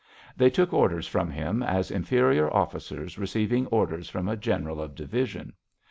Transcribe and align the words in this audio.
They 0.35 0.49
took 0.49 0.73
orders 0.73 1.05
from 1.05 1.29
him 1.29 1.61
as 1.61 1.91
inferior 1.91 2.51
officers 2.51 3.19
receiving 3.19 3.67
orders 3.67 4.09
from 4.09 4.27
a 4.27 4.35
general 4.35 4.81
of 4.81 4.95
division. 4.95 5.53